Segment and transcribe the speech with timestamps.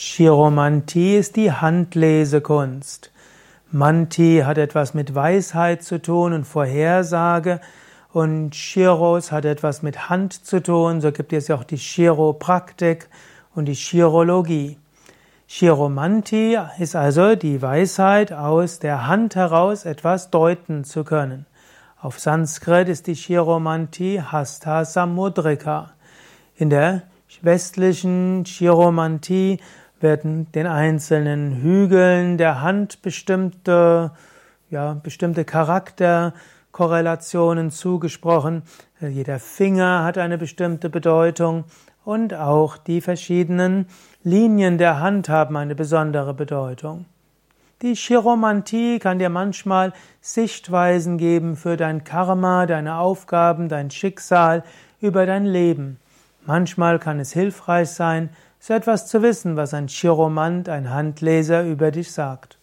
[0.00, 3.10] Chiromantie ist die Handlesekunst.
[3.72, 7.60] Manti hat etwas mit Weisheit zu tun und Vorhersage
[8.12, 11.00] und Chiros hat etwas mit Hand zu tun.
[11.00, 13.08] So gibt es ja auch die Chiropraktik
[13.56, 14.78] und die Chirologie.
[15.48, 21.44] Chiromantie ist also die Weisheit, aus der Hand heraus etwas deuten zu können.
[22.00, 25.90] Auf Sanskrit ist die Chiromantie Hasta Samudrika.
[26.54, 27.02] In der
[27.42, 29.58] westlichen Chiromantie
[30.02, 34.10] werden den einzelnen Hügeln der Hand bestimmte,
[34.70, 38.62] ja, bestimmte Charakterkorrelationen zugesprochen.
[39.00, 41.64] Jeder Finger hat eine bestimmte Bedeutung
[42.04, 43.86] und auch die verschiedenen
[44.22, 47.06] Linien der Hand haben eine besondere Bedeutung.
[47.82, 54.64] Die Chiromantie kann dir manchmal Sichtweisen geben für dein Karma, deine Aufgaben, dein Schicksal,
[55.00, 56.00] über dein Leben.
[56.44, 61.90] Manchmal kann es hilfreich sein, so etwas zu wissen, was ein Chiromant, ein Handleser über
[61.90, 62.57] dich sagt.